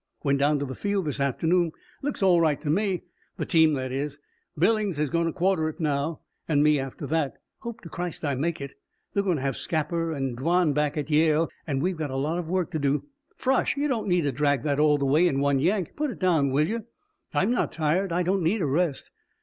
"Went 0.23 0.39
down 0.39 0.57
to 0.57 0.65
the 0.65 0.73
field 0.73 1.05
this 1.05 1.19
afternoon 1.19 1.73
looks 2.01 2.23
all 2.23 2.41
right 2.41 2.59
to 2.59 2.71
me. 2.71 3.03
The 3.37 3.45
team, 3.45 3.73
that 3.73 3.91
is. 3.91 4.17
Billings 4.57 4.97
is 4.97 5.11
going 5.11 5.27
to 5.27 5.31
quarter 5.31 5.69
it 5.69 5.79
now 5.79 6.21
and 6.47 6.63
me 6.63 6.79
after 6.79 7.05
that 7.05 7.35
hope 7.59 7.81
to 7.81 7.89
Christ 7.89 8.25
I 8.25 8.33
make 8.33 8.59
it 8.59 8.73
they're 9.13 9.21
going 9.21 9.35
to 9.35 9.43
have 9.43 9.55
Scapper 9.57 10.11
and 10.11 10.35
Dwan 10.35 10.73
back 10.73 10.97
at 10.97 11.11
Yale 11.11 11.49
and 11.67 11.83
we've 11.83 11.97
got 11.97 12.09
a 12.09 12.15
lot 12.15 12.39
of 12.39 12.49
work 12.49 12.71
to 12.71 12.79
do. 12.79 13.03
Frosh! 13.37 13.77
You 13.77 13.87
don't 13.87 14.07
need 14.07 14.21
to 14.21 14.31
drag 14.31 14.63
that 14.63 14.79
all 14.79 14.97
the 14.97 15.05
way 15.05 15.27
in 15.27 15.39
one 15.39 15.59
yank. 15.59 15.95
Put 15.95 16.09
it 16.09 16.17
down, 16.17 16.49
will 16.49 16.67
you?" 16.67 16.85
"I'm 17.31 17.51
not 17.51 17.71
tired. 17.71 18.11
I 18.11 18.23
don't 18.23 18.41
need 18.41 18.61
a 18.63 18.65
rest." 18.65 19.11